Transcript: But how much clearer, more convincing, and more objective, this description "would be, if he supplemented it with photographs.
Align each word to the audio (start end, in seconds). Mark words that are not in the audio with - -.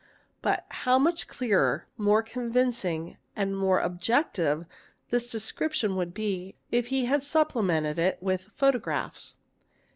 But 0.41 0.65
how 0.69 0.97
much 0.97 1.27
clearer, 1.27 1.85
more 1.95 2.23
convincing, 2.23 3.17
and 3.35 3.55
more 3.55 3.79
objective, 3.79 4.65
this 5.11 5.29
description 5.31 5.95
"would 5.95 6.11
be, 6.11 6.57
if 6.71 6.87
he 6.87 7.05
supplemented 7.19 7.99
it 7.99 8.17
with 8.19 8.49
photographs. 8.55 9.37